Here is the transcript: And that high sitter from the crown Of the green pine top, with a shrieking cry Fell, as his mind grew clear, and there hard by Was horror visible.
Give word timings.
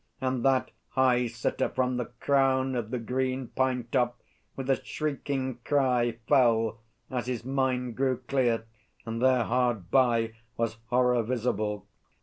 And 0.19 0.43
that 0.43 0.71
high 0.89 1.27
sitter 1.27 1.69
from 1.69 1.97
the 1.97 2.07
crown 2.19 2.73
Of 2.73 2.89
the 2.89 2.97
green 2.97 3.49
pine 3.49 3.87
top, 3.91 4.19
with 4.55 4.67
a 4.71 4.83
shrieking 4.83 5.59
cry 5.63 6.17
Fell, 6.27 6.79
as 7.11 7.27
his 7.27 7.45
mind 7.45 7.95
grew 7.97 8.17
clear, 8.17 8.65
and 9.05 9.21
there 9.21 9.43
hard 9.43 9.91
by 9.91 10.33
Was 10.57 10.77
horror 10.87 11.21
visible. 11.21 11.85